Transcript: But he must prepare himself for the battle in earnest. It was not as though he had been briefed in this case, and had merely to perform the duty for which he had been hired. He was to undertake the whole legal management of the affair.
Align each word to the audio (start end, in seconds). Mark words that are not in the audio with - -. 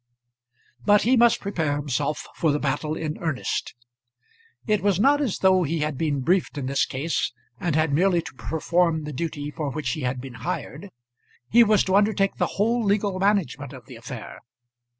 But 0.83 1.03
he 1.03 1.15
must 1.15 1.39
prepare 1.41 1.75
himself 1.75 2.25
for 2.33 2.51
the 2.51 2.57
battle 2.57 2.95
in 2.97 3.19
earnest. 3.19 3.75
It 4.65 4.81
was 4.81 4.99
not 4.99 5.21
as 5.21 5.37
though 5.37 5.61
he 5.61 5.81
had 5.81 5.95
been 5.95 6.21
briefed 6.21 6.57
in 6.57 6.65
this 6.65 6.87
case, 6.87 7.31
and 7.59 7.75
had 7.75 7.93
merely 7.93 8.23
to 8.23 8.33
perform 8.33 9.03
the 9.03 9.13
duty 9.13 9.51
for 9.51 9.69
which 9.69 9.89
he 9.91 10.01
had 10.01 10.19
been 10.19 10.33
hired. 10.41 10.89
He 11.51 11.63
was 11.63 11.83
to 11.83 11.95
undertake 11.95 12.37
the 12.37 12.47
whole 12.57 12.83
legal 12.83 13.19
management 13.19 13.73
of 13.73 13.85
the 13.85 13.95
affair. 13.95 14.39